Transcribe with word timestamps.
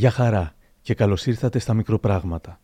Γεια 0.00 0.10
χαρά 0.10 0.52
και 0.80 0.94
καλώς 0.94 1.26
ήρθατε 1.26 1.58
στα 1.58 1.74
μικροπράγματα. 1.74 2.60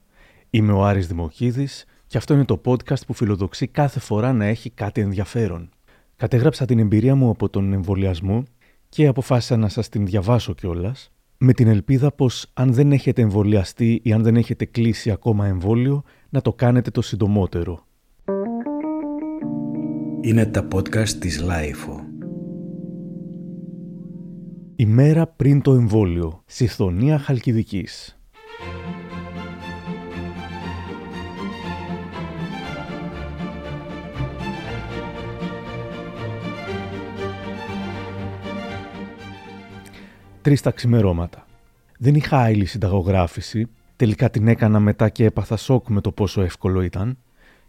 Είμαι 0.50 0.72
ο 0.72 0.84
Άρης 0.84 1.06
Δημοκίδης 1.06 1.84
και 2.06 2.18
αυτό 2.18 2.34
είναι 2.34 2.44
το 2.44 2.60
podcast 2.64 3.06
που 3.06 3.12
φιλοδοξεί 3.12 3.66
κάθε 3.66 4.00
φορά 4.00 4.32
να 4.32 4.44
έχει 4.44 4.70
κάτι 4.70 5.00
ενδιαφέρον. 5.00 5.70
Κατέγραψα 6.16 6.64
την 6.64 6.78
εμπειρία 6.78 7.14
μου 7.14 7.30
από 7.30 7.48
τον 7.48 7.72
εμβολιασμό 7.72 8.42
και 8.88 9.06
αποφάσισα 9.06 9.56
να 9.56 9.68
σας 9.68 9.88
την 9.88 10.06
διαβάσω 10.06 10.54
κιόλας, 10.54 11.12
με 11.38 11.52
την 11.52 11.68
ελπίδα 11.68 12.12
πως 12.12 12.50
αν 12.54 12.72
δεν 12.72 12.92
έχετε 12.92 13.22
εμβολιαστεί 13.22 14.00
ή 14.02 14.12
αν 14.12 14.22
δεν 14.22 14.36
έχετε 14.36 14.64
κλείσει 14.64 15.10
ακόμα 15.10 15.46
εμβόλιο, 15.46 16.02
να 16.28 16.40
το 16.40 16.52
κάνετε 16.52 16.90
το 16.90 17.02
συντομότερο. 17.02 17.86
Είναι 20.20 20.46
τα 20.46 20.68
podcast 20.72 21.08
της 21.08 21.44
Lifeo. 21.48 22.05
Η 24.78 24.86
μέρα 24.86 25.26
πριν 25.26 25.62
το 25.62 25.72
εμβόλιο. 25.72 26.42
Συθονία 26.46 27.18
Χαλκιδικής. 27.18 28.18
Τρεις 40.42 40.60
τα 40.60 40.70
ξημερώματα. 40.70 41.46
Δεν 41.98 42.14
είχα 42.14 42.38
άειλη 42.38 42.64
συνταγογράφηση, 42.64 43.66
τελικά 43.96 44.30
την 44.30 44.48
έκανα 44.48 44.80
μετά 44.80 45.08
και 45.08 45.24
έπαθα 45.24 45.56
σοκ 45.56 45.88
με 45.88 46.00
το 46.00 46.12
πόσο 46.12 46.42
εύκολο 46.42 46.82
ήταν 46.82 47.18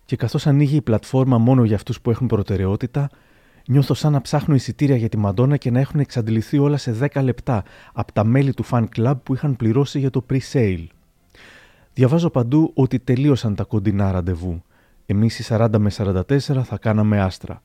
και 0.05 0.16
καθώς 0.16 0.48
ανοίγει 0.48 0.76
η 0.76 0.81
πλατφόρμα 0.81 1.38
μόνο 1.38 1.64
για 1.64 1.76
αυτούς 1.76 2.02
που 2.02 2.09
έχουν 2.09 2.28
προτεραιότητα, 2.28 3.09
Νιώθω 3.70 3.94
σαν 3.94 4.12
να 4.12 4.21
ψάχνω 4.21 4.55
εισιτήρια 4.55 4.95
για 4.95 5.09
τη 5.09 5.17
Μαντόνα 5.17 5.57
και 5.57 5.71
να 5.71 5.80
έχουν 5.80 5.99
εξαντληθεί 5.99 6.58
όλα 6.58 6.77
σε 6.77 7.09
10 7.13 7.23
λεπτά 7.23 7.63
από 7.94 8.12
τα 8.12 8.23
μέλη 8.23 8.53
του 8.53 8.66
fan 8.71 8.85
club 8.98 9.13
που 9.23 9.34
είχαν 9.34 9.55
πληρώσει 9.55 9.99
για 9.99 10.09
το 10.09 10.25
pre-sale. 10.30 10.85
Διαβάζω 11.94 12.30
παντού 12.30 12.72
ότι 12.73 12.99
τελείωσαν 12.99 13.55
τα 13.55 13.64
κοντινά 13.64 14.11
ραντεβού. 14.11 14.64
Εμείς 15.05 15.39
οι 15.39 15.45
40 15.50 15.67
με 15.77 15.92
44 15.97 16.22
θα 16.64 16.77
κάναμε 16.77 17.22
άστρα. 17.22 17.61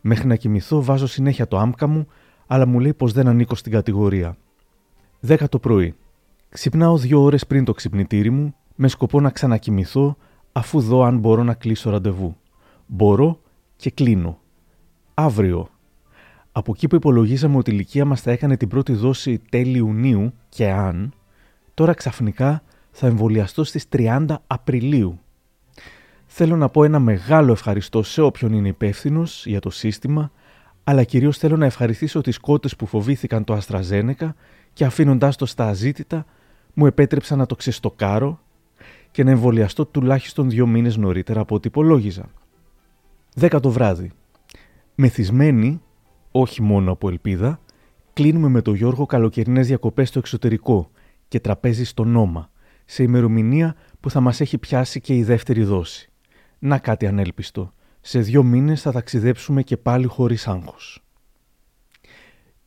Μέχρι 0.00 0.26
να 0.26 0.36
κοιμηθώ 0.36 0.82
βάζω 0.82 1.06
συνέχεια 1.06 1.48
το 1.48 1.58
άμκα 1.58 1.86
μου, 1.86 2.06
αλλά 2.46 2.66
μου 2.66 2.80
λέει 2.80 2.94
πως 2.94 3.12
δεν 3.12 3.28
ανήκω 3.28 3.54
στην 3.54 3.72
κατηγορία. 3.72 4.36
10 5.26 5.48
το 5.48 5.58
πρωί. 5.58 5.94
Ξυπνάω 6.48 6.98
δύο 6.98 7.22
ώρες 7.22 7.46
πριν 7.46 7.64
το 7.64 7.72
ξυπνητήρι 7.72 8.30
μου, 8.30 8.54
με 8.74 8.88
σκοπό 8.88 9.20
να 9.20 9.30
ξανακοιμηθώ, 9.30 10.16
αφού 10.52 10.80
δω 10.80 11.02
αν 11.02 11.18
μπορώ 11.18 11.42
να 11.42 11.54
κλείσω 11.54 11.90
ραντεβού. 11.90 12.36
Μπορώ 12.86 13.40
και 13.76 13.90
κλείνω 13.90 14.38
αύριο. 15.18 15.68
Από 16.52 16.72
εκεί 16.74 16.88
που 16.88 16.94
υπολογίζαμε 16.94 17.56
ότι 17.56 17.70
η 17.70 17.72
ηλικία 17.76 18.04
μας 18.04 18.20
θα 18.20 18.30
έκανε 18.30 18.56
την 18.56 18.68
πρώτη 18.68 18.92
δόση 18.92 19.38
τέλη 19.50 19.76
Ιουνίου 19.76 20.32
και 20.48 20.70
αν, 20.70 21.12
τώρα 21.74 21.94
ξαφνικά 21.94 22.62
θα 22.90 23.06
εμβολιαστώ 23.06 23.64
στις 23.64 23.86
30 23.92 24.26
Απριλίου. 24.46 25.20
Θέλω 26.26 26.56
να 26.56 26.68
πω 26.68 26.84
ένα 26.84 26.98
μεγάλο 26.98 27.52
ευχαριστώ 27.52 28.02
σε 28.02 28.22
όποιον 28.22 28.52
είναι 28.52 28.68
υπεύθυνος 28.68 29.46
για 29.46 29.60
το 29.60 29.70
σύστημα, 29.70 30.30
αλλά 30.84 31.04
κυρίως 31.04 31.38
θέλω 31.38 31.56
να 31.56 31.66
ευχαριστήσω 31.66 32.20
τις 32.20 32.38
κότες 32.38 32.76
που 32.76 32.86
φοβήθηκαν 32.86 33.44
το 33.44 33.52
Αστραζένεκα 33.52 34.34
και 34.72 34.84
αφήνοντάς 34.84 35.36
το 35.36 35.46
στα 35.46 35.68
αζήτητα, 35.68 36.26
μου 36.74 36.86
επέτρεψαν 36.86 37.38
να 37.38 37.46
το 37.46 37.54
ξεστοκάρω 37.54 38.40
και 39.10 39.24
να 39.24 39.30
εμβολιαστώ 39.30 39.84
τουλάχιστον 39.84 40.50
δύο 40.50 40.66
μήνες 40.66 40.96
νωρίτερα 40.96 41.40
από 41.40 41.54
ό,τι 41.54 41.68
υπολόγιζα. 41.68 42.28
10 43.40 43.58
το 43.62 43.70
βράδυ. 43.70 44.12
Μεθυσμένοι, 44.98 45.82
όχι 46.30 46.62
μόνο 46.62 46.92
από 46.92 47.08
ελπίδα, 47.08 47.60
κλείνουμε 48.12 48.48
με 48.48 48.62
τον 48.62 48.74
Γιώργο 48.74 49.06
καλοκαιρινές 49.06 49.66
διακοπές 49.66 50.08
στο 50.08 50.18
εξωτερικό 50.18 50.90
και 51.28 51.40
τραπέζι 51.40 51.84
στο 51.84 52.04
Νόμα, 52.04 52.50
σε 52.84 53.02
ημερομηνία 53.02 53.74
που 54.00 54.10
θα 54.10 54.20
μας 54.20 54.40
έχει 54.40 54.58
πιάσει 54.58 55.00
και 55.00 55.14
η 55.14 55.22
δεύτερη 55.22 55.62
δόση. 55.62 56.10
Να 56.58 56.78
κάτι 56.78 57.06
ανέλπιστο. 57.06 57.72
Σε 58.00 58.20
δύο 58.20 58.42
μήνες 58.42 58.82
θα 58.82 58.92
ταξιδέψουμε 58.92 59.62
και 59.62 59.76
πάλι 59.76 60.06
χωρίς 60.06 60.48
άγχος. 60.48 61.04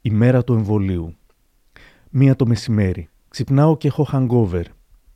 Η 0.02 0.10
μέρα 0.10 0.44
του 0.44 0.54
εμβολίου. 0.54 1.16
Μία 2.10 2.36
το 2.36 2.46
μεσημέρι. 2.46 3.10
Ξυπνάω 3.28 3.78
και 3.78 3.88
έχω 3.88 4.08
hangover. 4.12 4.64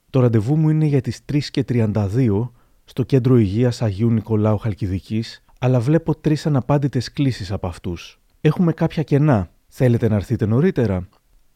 Το 0.09 0.19
ραντεβού 0.19 0.57
μου 0.57 0.69
είναι 0.69 0.85
για 0.85 1.01
τις 1.01 1.19
3 1.31 1.39
και 1.51 1.63
32 1.69 2.51
στο 2.83 3.03
Κέντρο 3.03 3.37
Υγείας 3.37 3.81
Αγίου 3.81 4.09
Νικολάου 4.09 4.57
Χαλκιδικής 4.57 5.42
αλλά 5.63 5.79
βλέπω 5.79 6.15
τρεις 6.15 6.45
αναπάντητες 6.45 7.11
κλήσει 7.11 7.53
από 7.53 7.67
αυτούς. 7.67 8.19
Έχουμε 8.41 8.73
κάποια 8.73 9.03
κενά. 9.03 9.49
Θέλετε 9.67 10.07
να 10.07 10.15
έρθετε 10.15 10.45
νωρίτερα; 10.45 11.07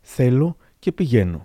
Θέλω 0.01 0.57
και 0.79 0.91
πηγαίνω. 0.91 1.43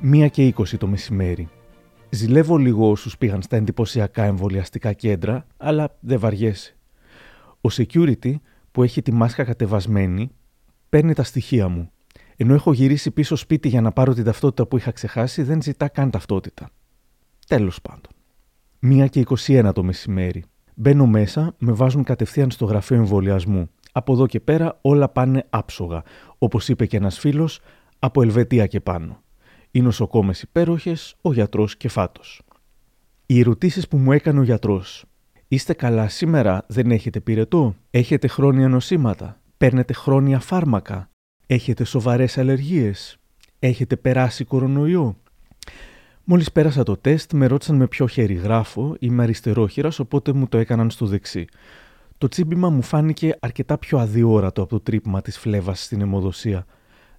Μία 0.00 0.28
και 0.28 0.46
είκοσι 0.46 0.76
το 0.76 0.86
μεσημέρι. 0.86 1.48
Ζηλεύω 2.10 2.56
λίγο 2.56 2.90
όσους 2.90 3.18
πήγαν 3.18 3.42
στα 3.42 3.56
εντυπωσιακά 3.56 4.24
εμβολιαστικά 4.24 4.92
κέντρα, 4.92 5.46
αλλά 5.56 5.96
δεν 6.00 6.18
βαριέσαι. 6.18 6.76
Ο 7.60 7.68
security 7.72 8.34
που 8.72 8.82
έχει 8.82 9.02
τη 9.02 9.12
μάσκα 9.12 9.44
κατεβασμένη 9.44 10.30
παίρνει 10.88 11.14
τα 11.14 11.22
στοιχεία 11.22 11.68
μου 11.68 11.90
ενώ 12.36 12.54
έχω 12.54 12.72
γυρίσει 12.72 13.10
πίσω 13.10 13.36
σπίτι 13.36 13.68
για 13.68 13.80
να 13.80 13.92
πάρω 13.92 14.14
την 14.14 14.24
ταυτότητα 14.24 14.66
που 14.66 14.76
είχα 14.76 14.90
ξεχάσει, 14.90 15.42
δεν 15.42 15.62
ζητά 15.62 15.88
καν 15.88 16.10
ταυτότητα. 16.10 16.70
Τέλος 17.46 17.80
πάντων. 17.80 18.12
Μία 18.78 19.06
και 19.06 19.24
21 19.46 19.70
το 19.74 19.82
μεσημέρι. 19.82 20.44
Μπαίνω 20.74 21.06
μέσα, 21.06 21.54
με 21.58 21.72
βάζουν 21.72 22.02
κατευθείαν 22.02 22.50
στο 22.50 22.64
γραφείο 22.64 22.96
εμβολιασμού. 22.96 23.70
Από 23.92 24.12
εδώ 24.12 24.26
και 24.26 24.40
πέρα 24.40 24.78
όλα 24.80 25.08
πάνε 25.08 25.46
άψογα. 25.50 26.02
Όπως 26.38 26.68
είπε 26.68 26.86
και 26.86 26.96
ένας 26.96 27.18
φίλος, 27.18 27.60
από 27.98 28.22
Ελβετία 28.22 28.66
και 28.66 28.80
πάνω. 28.80 29.22
Οι 29.70 29.80
νοσοκόμες 29.80 30.42
υπέροχες, 30.42 31.16
ο 31.20 31.32
γιατρός 31.32 31.76
και 31.76 31.88
φάτο. 31.88 32.20
Οι 33.26 33.40
ερωτήσεις 33.40 33.88
που 33.88 33.96
μου 33.96 34.12
έκανε 34.12 34.40
ο 34.40 34.42
γιατρός. 34.42 35.04
Είστε 35.48 35.72
καλά 35.72 36.08
σήμερα, 36.08 36.64
δεν 36.68 36.90
έχετε 36.90 37.20
πυρετό, 37.20 37.74
έχετε 37.90 38.26
χρόνια 38.26 38.68
νοσήματα, 38.68 39.40
παίρνετε 39.56 39.92
χρόνια 39.92 40.40
φάρμακα, 40.40 41.10
Έχετε 41.46 41.84
σοβαρές 41.84 42.38
αλλεργίες; 42.38 43.18
Έχετε 43.58 43.96
περάσει 43.96 44.44
κορονοϊό; 44.44 45.16
Μόλις 46.24 46.52
πέρασα 46.52 46.82
το 46.82 46.96
τεστ, 46.96 47.32
με 47.32 47.46
ρώτησαν 47.46 47.76
με 47.76 47.86
ποιο 47.86 48.06
χέρι 48.06 48.34
γράφω, 48.34 48.96
είμαι 48.98 49.22
αριστερόχειρας, 49.22 49.98
οπότε 49.98 50.32
μου 50.32 50.48
το 50.48 50.58
έκαναν 50.58 50.90
στο 50.90 51.06
δεξί. 51.06 51.46
Το 52.18 52.28
τσίμπημα 52.28 52.70
μου 52.70 52.82
φάνηκε 52.82 53.36
αρκετά 53.40 53.78
πιο 53.78 53.98
αδιόρατο 53.98 54.62
από 54.62 54.70
το 54.70 54.80
τρύπημα 54.80 55.22
της 55.22 55.38
φλέβας 55.38 55.84
στην 55.84 56.00
αιμοδοσία. 56.00 56.66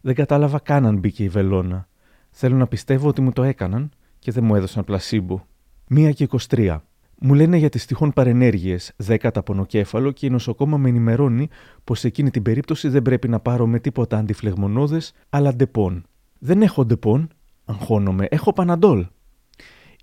Δεν 0.01 0.15
κατάλαβα 0.15 0.59
καν 0.59 0.85
αν 0.85 0.97
μπήκε 0.97 1.23
η 1.23 1.29
βελόνα. 1.29 1.87
Θέλω 2.31 2.55
να 2.55 2.67
πιστεύω 2.67 3.07
ότι 3.07 3.21
μου 3.21 3.31
το 3.31 3.43
έκαναν 3.43 3.89
και 4.19 4.31
δεν 4.31 4.43
μου 4.43 4.55
έδωσαν 4.55 4.83
πλασίμπο. 4.83 5.45
Μία 5.87 6.11
και 6.11 6.27
23. 6.47 6.77
Μου 7.19 7.33
λένε 7.33 7.57
για 7.57 7.69
τις 7.69 7.85
τυχόν 7.85 8.13
παρενέργειες, 8.13 8.93
δέκατα 8.95 9.43
πονοκέφαλο 9.43 10.11
και 10.11 10.25
η 10.25 10.29
νοσοκόμα 10.29 10.77
με 10.77 10.89
ενημερώνει 10.89 11.49
πως 11.83 11.99
σε 11.99 12.07
εκείνη 12.07 12.29
την 12.29 12.41
περίπτωση 12.41 12.87
δεν 12.87 13.01
πρέπει 13.01 13.27
να 13.27 13.39
πάρω 13.39 13.67
με 13.67 13.79
τίποτα 13.79 14.17
αντιφλεγμονώδες, 14.17 15.13
αλλά 15.29 15.55
Depon. 15.55 16.05
Δεν 16.39 16.61
έχω 16.61 16.85
Depon, 16.85 17.29
αγχώνομαι, 17.65 18.27
έχω 18.29 18.53
Panadol. 18.53 19.07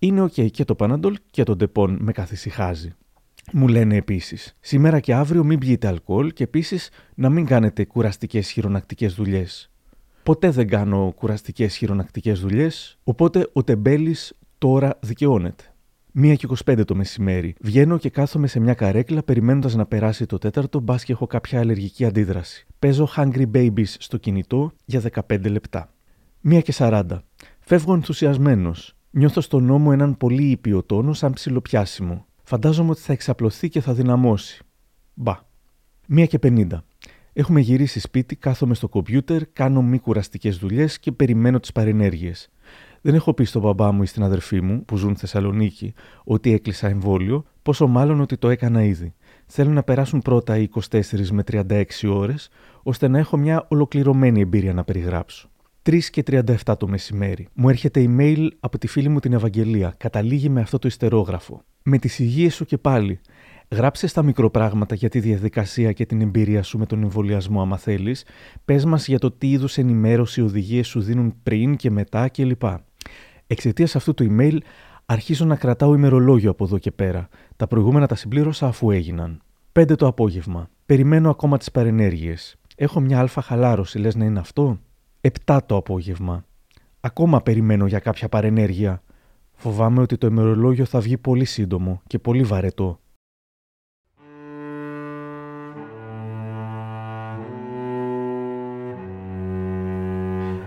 Είναι 0.01 0.23
οκ 0.23 0.33
και 0.33 0.65
το 0.65 0.75
Panadol 0.75 1.17
και 1.31 1.43
το 1.43 1.57
Depon 1.57 1.99
με 2.01 2.13
καθησυχάζει. 2.13 2.95
Μου 3.53 3.69
λένε 3.69 3.97
επίσης, 3.97 4.57
σήμερα 4.61 5.01
και 5.01 5.15
αύριο 5.15 5.45
μην 5.45 5.59
πιείτε 5.59 5.87
αλκοόλ 5.87 6.33
και 6.33 6.45
επίσης 6.45 6.91
να 7.15 7.31
μην 7.31 7.47
κάνετε 7.47 7.85
κουραστικές 7.85 8.51
χειρονακτικές 8.51 9.15
δουλειές. 9.15 9.71
Ποτέ 10.23 10.51
δεν 10.51 10.69
κάνω 10.69 11.13
κουραστικές 11.17 11.77
χειρονακτικές 11.77 12.41
δουλειές, 12.41 12.99
οπότε 13.05 13.51
ο 13.53 13.65
τεμπέλης 13.65 14.33
τώρα 14.59 14.99
δικαιώνεται. 15.03 15.72
Μία 16.15 16.35
και 16.35 16.49
25 16.65 16.83
το 16.87 16.95
μεσημέρι. 16.95 17.55
Βγαίνω 17.61 17.99
και 17.99 18.11
κάθομαι 18.11 18.47
σε 18.47 18.61
μια 18.61 18.75
καρέκλα 18.75 19.23
περιμένοντας 19.23 19.75
να 19.75 19.87
περάσει 19.87 20.27
το 20.27 20.39
τέταρτο, 20.39 20.81
μπας 20.81 21.05
και 21.05 21.13
έχω 21.13 21.27
κάποια 21.27 21.61
αλλεργική 21.61 22.05
αντίδραση. 22.05 22.67
Παίζω 22.79 23.09
Hungry 23.17 23.51
Babies 23.55 23.95
στο 23.99 24.17
κινητό 24.17 24.73
για 24.85 25.01
15 25.29 25.51
λεπτά. 25.51 25.93
Μία 26.41 26.61
και 26.61 26.73
40. 26.77 27.03
Φεύγω 27.61 27.95
ενθουσιασμένος. 27.95 28.97
Νιώθω 29.11 29.41
στον 29.41 29.65
νόμο 29.65 29.91
έναν 29.93 30.17
πολύ 30.17 30.51
ήπιο 30.51 30.83
τόνο 30.83 31.13
σαν 31.13 31.33
ψιλοπιάσιμο. 31.33 32.27
Φαντάζομαι 32.43 32.91
ότι 32.91 33.01
θα 33.01 33.13
εξαπλωθεί 33.13 33.69
και 33.69 33.81
θα 33.81 33.95
δυναμώσει. 33.95 34.63
Μπα. 35.15 35.39
Μία 36.07 36.27
και 36.27 36.39
50. 36.43 36.67
Έχουμε 37.33 37.61
γυρίσει 37.61 38.01
σπίτι, 38.01 38.37
κάθομαι 38.37 38.75
στο 38.75 38.89
κομπιούτερ, 38.89 39.47
κάνω 39.53 39.83
μη 39.83 39.99
κουραστικές 39.99 40.57
δουλειές 40.57 40.99
και 40.99 41.13
περιμένω 41.13 41.61
τις 41.61 41.73
παρενέργειες. 41.73 42.51
Δεν 43.03 43.15
έχω 43.15 43.35
πει 43.35 43.45
στον 43.45 43.63
μπαμπά 43.63 43.93
μου 43.93 44.03
ή 44.03 44.07
στην 44.07 44.23
αδερφή 44.23 44.61
μου, 44.61 44.85
που 44.85 44.97
ζουν 44.97 45.17
Θεσσαλονίκη, 45.17 45.93
ότι 46.25 46.53
έκλεισα 46.53 46.89
εμβόλιο, 46.89 47.45
πόσο 47.63 47.87
μάλλον 47.87 48.21
ότι 48.21 48.37
το 48.37 48.49
έκανα 48.49 48.83
ήδη. 48.83 49.15
Θέλω 49.47 49.71
να 49.71 49.83
περάσουν 49.83 50.21
πρώτα 50.21 50.59
οι 50.59 50.69
24 50.91 51.01
με 51.31 51.43
36 51.53 51.83
ώρες, 52.09 52.49
ώστε 52.83 53.09
να 53.09 53.19
έχω 53.19 53.37
μια 53.37 53.67
ολοκληρωμένη 53.69 54.41
εμπειρία 54.41 54.73
να 54.73 54.85
περιγράψω. 54.85 55.51
3 55.83 55.99
και 56.11 56.23
37 56.67 56.75
το 56.79 56.89
μεσημέρι. 56.89 57.49
Μου 57.55 57.69
έρχεται 57.69 58.07
email 58.09 58.49
από 58.61 58.79
τη 58.79 58.87
φίλη 58.87 59.09
μου 59.09 59.21
την 59.21 59.33
Ευαγγελία. 59.33 59.95
Καταλήγει 59.97 60.49
με 60.49 60.61
αυτό 60.61 60.79
το 60.79 60.89
ιστερόγραφο. 60.89 61.63
Με 61.83 61.99
τις 61.99 62.19
υγείες 62.19 62.55
σου 62.55 62.65
και 62.65 62.79
πάλι. 62.79 63.21
Γράψε 63.71 64.07
στα 64.07 64.23
μικροπράγματα 64.23 64.95
για 64.95 65.09
τη 65.09 65.21
διαδικασία 65.21 65.93
και 65.93 66.07
την 66.07 66.21
εμπειρία 66.21 66.63
σου 66.63 66.79
με 66.79 66.87
τον 66.87 67.03
εμβολιασμό, 67.03 67.61
άμα 67.61 67.77
θέλεις. 67.77 68.25
Πες 68.65 68.85
μας 68.85 69.09
για 69.09 69.19
το 69.19 69.31
τι 69.31 69.51
είδους 69.51 69.79
ενημέρωση 69.79 70.41
οδηγίες 70.41 70.87
σου 70.87 71.01
δίνουν 71.01 71.35
πριν 71.43 71.77
και 71.77 71.91
μετά 71.91 72.29
κλπ. 72.29 72.63
Εξαιτίας 73.53 73.97
αυτού 73.97 74.15
του 74.15 74.27
email, 74.31 74.59
αρχίζω 75.07 75.45
να 75.45 75.57
κρατάω 75.57 75.95
ημερολόγιο 75.95 76.51
από 76.51 76.65
εδώ 76.65 76.79
και 76.79 76.91
πέρα. 76.91 77.29
Τα 77.57 77.67
προηγούμενα 77.67 78.07
τα 78.07 78.15
συμπλήρωσα 78.15 78.67
αφού 78.67 78.91
έγιναν. 78.91 79.43
5 79.73 79.97
το 79.97 80.07
απόγευμα. 80.07 80.71
Περιμένω 80.87 81.31
ακόμα 81.31 81.59
τις 81.59 81.71
παρενέργειες. 81.71 82.57
Έχω 82.77 83.01
μια 83.01 83.19
αλφα 83.19 83.43
χαλάρωση, 83.43 83.99
λες 83.99 84.15
να 84.15 84.25
είναι 84.25 84.39
αυτό; 84.39 84.79
7 85.21 85.59
το 85.67 85.77
απόγευμα. 85.77 86.45
Ακόμα 87.01 87.43
περιμένω 87.43 87.87
για 87.87 87.99
κάποια 87.99 88.29
παρενέργεια. 88.29 89.03
Φοβάμαι 89.53 90.01
ότι 90.01 90.17
το 90.17 90.27
ημερολόγιο 90.27 90.85
θα 90.85 91.01
βγει 91.01 91.17
πολύ 91.17 91.45
σύντομο 91.45 92.03
και 92.07 92.19
πολύ 92.19 92.43
βαρετό. 92.43 93.01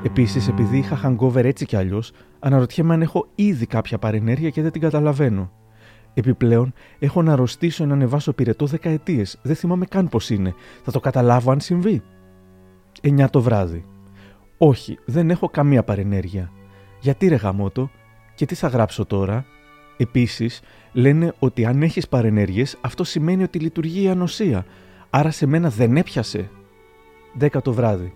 Επίσης, 0.06 0.48
επειδή 0.48 0.78
είχα 0.78 1.02
hangover 1.04 1.44
έτσι 1.44 1.66
κι 1.66 1.76
αλλιώς, 1.76 2.12
αναρωτιέμαι 2.40 2.94
αν 2.94 3.02
έχω 3.02 3.28
ήδη 3.36 3.66
κάποια 3.66 3.98
παρενέργεια 3.98 4.50
και 4.50 4.62
δεν 4.62 4.72
την 4.72 4.82
καταλαβαίνω. 4.82 5.52
Επιπλέον, 6.14 6.74
έχω 7.00 7.22
να 7.22 7.34
αρρωστήσω 7.34 7.86
να 7.86 7.94
ανεβάσω 7.94 8.34
πυρετό 8.34 8.66
δεκαετίες. 8.66 9.40
Δεν 9.42 9.56
θυμάμαι 9.56 9.86
καν 9.86 10.10
πώς 10.10 10.30
είναι. 10.30 10.54
Θα 10.84 10.92
το 10.92 11.00
καταλάβω 11.00 11.52
αν 11.52 11.60
συμβεί. 11.60 12.02
9 13.02 13.26
το 13.30 13.42
βράδυ. 13.42 13.86
Όχι, 14.58 14.98
δεν 15.06 15.30
έχω 15.30 15.50
καμία 15.50 15.84
παρενέργεια. 15.84 16.52
Γιατί 17.00 17.28
ρε 17.28 17.36
γαμότο, 17.36 17.90
και 18.36 18.46
τι 18.46 18.56
θα 18.56 18.68
γράψω 18.68 19.06
τώρα; 19.06 19.46
Επίσης, 19.98 20.62
λένε 20.92 21.34
ότι 21.40 21.66
αν 21.66 21.82
έχεις 21.82 22.08
παρενέργειες, 22.08 22.78
αυτό 22.82 23.04
σημαίνει 23.04 23.44
ότι 23.44 23.60
λειτουργεί 23.60 24.04
η 24.04 24.10
ανοσία. 24.10 24.66
Άρα 25.10 25.32
σε 25.32 25.46
μένα 25.46 25.70
δεν 25.70 25.98
έπιασε. 25.98 26.50
10 27.40 27.62
το 27.62 27.74
βράδυ. 27.74 28.14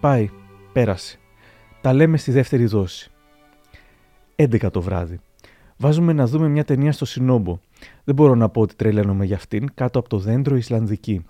Πάει, 0.00 0.30
πέρασε. 0.72 1.18
Τα 1.84 1.92
λέμε 1.92 2.16
στη 2.16 2.30
δεύτερη 2.30 2.66
δόση. 2.66 3.10
11 4.36 4.70
το 4.72 4.82
βράδυ. 4.82 5.20
Βάζουμε 5.76 6.12
να 6.12 6.26
δούμε 6.26 6.48
μια 6.48 6.64
ταινία 6.64 6.92
στο 6.92 7.04
Συνόμπο. 7.04 7.58
Δεν 8.04 8.14
μπορώ 8.14 8.34
να 8.34 8.48
πω 8.48 8.60
ότι 8.60 8.74
τρελαίνομαι 8.74 9.24
για 9.24 9.36
αυτήν, 9.36 9.74
κάτω 9.74 9.98
από 9.98 10.08
το 10.08 10.18
δέντρο 10.18 10.56
Ισλανδική. 10.56 11.24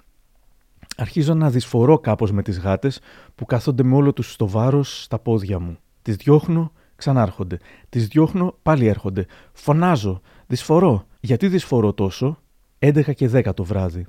Αρχίζω 0.96 1.34
να 1.34 1.50
δυσφορώ 1.50 1.98
κάπως 1.98 2.32
με 2.32 2.42
τις 2.42 2.58
γάτες 2.58 3.00
που 3.34 3.44
καθόνται 3.44 3.82
με 3.82 3.94
όλο 3.94 4.12
τους 4.12 4.32
στο 4.32 4.48
βάρος 4.48 5.02
στα 5.02 5.18
πόδια 5.18 5.58
μου. 5.58 5.76
Τις 6.02 6.16
διώχνω, 6.16 6.72
ξανάρχονται. 6.96 7.58
Τις 7.88 8.06
διώχνω, 8.06 8.56
πάλι 8.62 8.86
έρχονται. 8.86 9.26
Φωνάζω, 9.52 10.20
δυσφορώ. 10.46 11.06
Γιατί 11.20 11.48
δυσφορώ 11.48 11.92
τόσο; 11.92 12.38
11 12.78 13.14
και 13.14 13.30
10 13.32 13.54
το 13.54 13.64
βράδυ. 13.64 14.06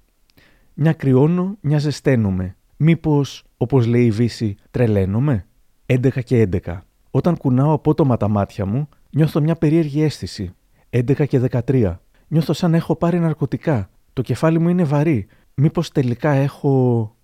Μια 0.74 0.94
κρυώνω, 0.94 1.58
μια 1.62 1.78
ζεσταίνομαι. 1.78 2.56
Μήπως, 2.78 3.44
όπως 3.58 3.86
λέει 3.86 4.06
η 4.06 4.12
Βύση, 4.12 4.56
τρελαίνομαι; 4.72 5.46
11 5.86 6.24
και 6.24 6.50
11. 6.52 6.78
Όταν 7.12 7.38
κουνάω 7.38 7.74
απότομα 7.74 8.18
τα 8.18 8.28
μάτια 8.28 8.66
μου, 8.66 8.90
νιώθω 9.10 9.42
μια 9.42 9.56
περίεργη 9.56 10.02
αίσθηση. 10.02 10.54
11 10.90 11.28
και 11.28 11.40
13. 11.68 12.00
Νιώθω 12.28 12.54
σαν 12.54 12.72
να 12.72 12.78
έχω 12.78 12.96
πάρει 12.96 13.20
ναρκωτικά. 13.20 13.90
Το 14.14 14.22
κεφάλι 14.22 14.60
μου 14.60 14.70
είναι 14.70 14.84
βαρύ. 14.84 15.28
Μήπως 15.54 15.92
τελικά 15.92 16.32
έχω 16.32 17.16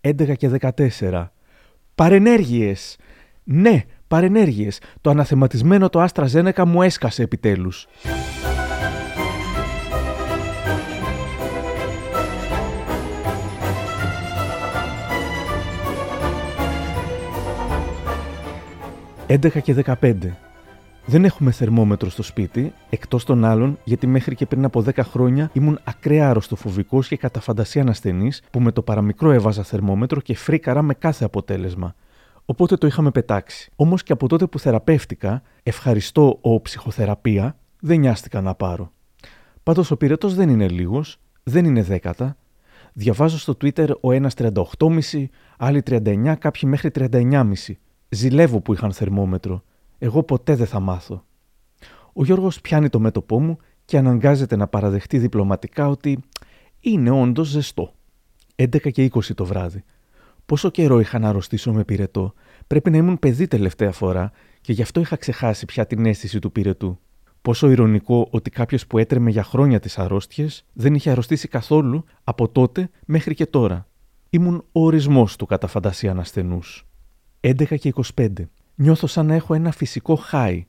11 0.00 0.36
και 0.36 0.50
14. 0.98 1.26
Παρενέργειες! 1.94 2.96
Ναι, 3.44 3.84
παρενέργειες. 4.08 4.80
Το 5.00 5.10
αναθεματισμένο 5.10 5.88
το 5.88 6.00
Άστρα 6.00 6.26
Ζένεκα 6.26 6.64
μου 6.64 6.82
έσκασε 6.82 7.22
επιτέλους. 7.22 7.86
11 19.28 19.62
και 19.62 19.84
15. 20.00 20.14
Δεν 21.06 21.24
έχουμε 21.24 21.50
θερμόμετρο 21.50 22.10
στο 22.10 22.22
σπίτι, 22.22 22.72
εκτός 22.90 23.24
των 23.24 23.44
άλλων, 23.44 23.78
γιατί 23.84 24.06
μέχρι 24.06 24.34
και 24.34 24.46
πριν 24.46 24.64
από 24.64 24.84
10 24.86 25.02
χρόνια 25.02 25.50
ήμουν 25.52 25.80
ακραία 25.84 26.28
αρρωστοφοβικό 26.30 27.02
και 27.02 27.16
κατά 27.16 27.40
φαντασία 27.40 27.82
ανασθενή 27.82 28.32
που 28.50 28.60
με 28.60 28.72
το 28.72 28.82
παραμικρό 28.82 29.30
έβαζα 29.30 29.62
θερμόμετρο 29.62 30.20
και 30.20 30.36
φρίκαρα 30.36 30.82
με 30.82 30.94
κάθε 30.94 31.24
αποτέλεσμα. 31.24 31.94
Οπότε 32.44 32.76
το 32.76 32.86
είχαμε 32.86 33.10
πετάξει. 33.10 33.70
Όμως 33.76 34.02
και 34.02 34.12
από 34.12 34.28
τότε 34.28 34.46
που 34.46 34.58
θεραπεύτηκα, 34.58 35.42
ευχαριστώ 35.62 36.38
ο 36.40 36.60
ψυχοθεραπεία, 36.60 37.56
δεν 37.80 37.98
νοιάστηκα 37.98 38.40
να 38.40 38.54
πάρω. 38.54 38.92
Πάντως 39.62 39.90
ο 39.90 39.96
πυρετός 39.96 40.34
δεν 40.34 40.48
είναι 40.48 40.68
λίγος, 40.68 41.20
δεν 41.42 41.64
είναι 41.64 41.82
δέκατα. 41.82 42.36
Διαβάζω 42.92 43.38
στο 43.38 43.56
Twitter 43.60 43.88
ο 44.00 44.12
ένας 44.12 44.34
38,5, 44.34 45.24
άλλοι 45.58 45.82
39, 45.82 46.34
κάποιοι 46.38 46.62
μέχρι 46.64 46.90
39,5. 46.90 47.78
Ζηλεύω 48.08 48.60
που 48.60 48.72
είχαν 48.72 48.92
θερμόμετρο. 48.92 49.62
Εγώ 49.98 50.22
ποτέ 50.22 50.54
δεν 50.54 50.66
θα 50.66 50.80
μάθω. 50.80 51.24
Ο 52.12 52.24
Γιώργος 52.24 52.60
πιάνει 52.60 52.88
το 52.88 53.00
μέτωπό 53.00 53.40
μου 53.40 53.58
και 53.84 53.98
αναγκάζεται 53.98 54.56
να 54.56 54.66
παραδεχτεί 54.66 55.18
διπλωματικά 55.18 55.88
ότι 55.88 56.18
είναι 56.80 57.10
όντως 57.10 57.48
ζεστό. 57.48 57.92
11 58.56 58.90
και 58.92 59.10
20 59.14 59.34
το 59.34 59.44
βράδυ. 59.44 59.84
Πόσο 60.46 60.70
καιρό 60.70 61.00
είχα 61.00 61.18
να 61.18 61.28
αρρωστήσω 61.28 61.72
με 61.72 61.84
πυρετό. 61.84 62.32
Πρέπει 62.66 62.90
να 62.90 62.96
ήμουν 62.96 63.18
παιδί 63.18 63.46
τελευταία 63.46 63.92
φορά 63.92 64.32
και 64.60 64.72
γι' 64.72 64.82
αυτό 64.82 65.00
είχα 65.00 65.16
ξεχάσει 65.16 65.64
πια 65.64 65.86
την 65.86 66.06
αίσθηση 66.06 66.38
του 66.38 66.52
πυρετού. 66.52 66.98
Πόσο 67.42 67.70
ηρωνικό 67.70 68.28
ότι 68.30 68.50
κάποιος 68.50 68.86
που 68.86 68.98
έτρεμε 68.98 69.30
για 69.30 69.42
χρόνια 69.42 69.80
τις 69.80 69.98
αρρώστιες 69.98 70.64
δεν 70.72 70.94
είχε 70.94 71.10
αρρωστήσει 71.10 71.48
καθόλου 71.48 72.04
από 72.24 72.48
τότε 72.48 72.90
μέχρι 73.06 73.34
και 73.34 73.46
τώρα. 73.46 73.88
Ήμουν 74.30 74.64
ο 74.72 74.84
ορισμός 74.84 75.36
του 75.36 75.46
κατά 75.46 75.66
φαντασία 75.66 76.10
ανασθενούς. 76.10 76.87
11 77.40 77.78
και 77.78 77.92
25. 78.16 78.28
Νιώθω 78.74 79.06
σαν 79.06 79.26
να 79.26 79.34
έχω 79.34 79.54
ένα 79.54 79.72
φυσικό 79.72 80.18
high. 80.32 80.60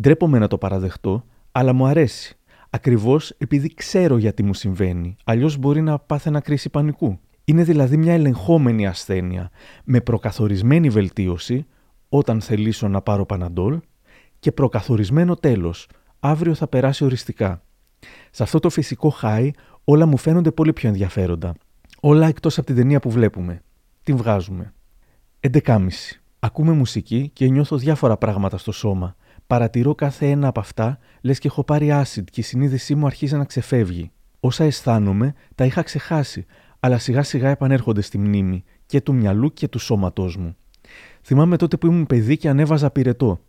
Ντρέπομαι 0.00 0.38
να 0.38 0.46
το 0.46 0.58
παραδεχτώ, 0.58 1.24
αλλά 1.52 1.72
μου 1.72 1.86
αρέσει. 1.86 2.38
Ακριβώς 2.70 3.30
επειδή 3.30 3.74
ξέρω 3.74 4.16
γιατί 4.16 4.42
μου 4.42 4.54
συμβαίνει. 4.54 5.16
Αλλιώς 5.24 5.56
μπορεί 5.56 5.80
να 5.80 5.98
πάθαινα 5.98 6.40
κρίση 6.40 6.70
πανικού. 6.70 7.18
Είναι 7.44 7.62
δηλαδή 7.62 7.96
μια 7.96 8.12
ελεγχόμενη 8.12 8.86
ασθένεια 8.86 9.50
με 9.84 10.00
προκαθορισμένη 10.00 10.88
βελτίωση 10.88 11.66
όταν 12.08 12.40
θελήσω 12.40 12.88
να 12.88 13.00
πάρω 13.00 13.26
παναντόλ 13.26 13.80
και 14.38 14.52
προκαθορισμένο 14.52 15.34
τέλος. 15.34 15.88
Αύριο 16.20 16.54
θα 16.54 16.66
περάσει 16.66 17.04
οριστικά. 17.04 17.62
Σε 18.30 18.42
αυτό 18.42 18.58
το 18.58 18.70
φυσικό 18.70 19.14
high 19.22 19.50
όλα 19.84 20.06
μου 20.06 20.16
φαίνονται 20.16 20.50
πολύ 20.50 20.72
πιο 20.72 20.88
ενδιαφέροντα. 20.88 21.54
Όλα 22.00 22.26
εκτός 22.26 22.58
από 22.58 22.66
την 22.66 22.76
ταινία 22.76 23.00
που 23.00 23.10
βλέπουμε. 23.10 23.62
Την 24.02 24.16
βγάζουμε. 24.16 24.72
11.30. 25.40 25.88
Ακούμε 26.38 26.72
μουσική 26.72 27.30
και 27.32 27.48
νιώθω 27.48 27.76
διάφορα 27.76 28.16
πράγματα 28.16 28.58
στο 28.58 28.72
σώμα. 28.72 29.16
Παρατηρώ 29.46 29.94
κάθε 29.94 30.30
ένα 30.30 30.48
από 30.48 30.60
αυτά, 30.60 30.98
λες 31.20 31.38
και 31.38 31.48
έχω 31.48 31.64
πάρει 31.64 31.88
acid 31.92 32.24
και 32.30 32.40
η 32.40 32.42
συνείδησή 32.42 32.94
μου 32.94 33.06
αρχίζει 33.06 33.36
να 33.36 33.44
ξεφεύγει. 33.44 34.10
Όσα 34.40 34.64
αισθάνομαι, 34.64 35.34
τα 35.54 35.64
είχα 35.64 35.82
ξεχάσει, 35.82 36.46
αλλά 36.80 36.98
σιγά 36.98 37.22
σιγά 37.22 37.48
επανέρχονται 37.48 38.00
στη 38.00 38.18
μνήμη 38.18 38.64
και 38.86 39.00
του 39.00 39.14
μυαλού 39.14 39.52
και 39.52 39.68
του 39.68 39.78
σώματός 39.78 40.36
μου. 40.36 40.56
Θυμάμαι 41.22 41.56
τότε 41.56 41.76
που 41.76 41.86
ήμουν 41.86 42.06
παιδί 42.06 42.36
και 42.36 42.48
ανέβαζα 42.48 42.90
πυρετό. 42.90 43.40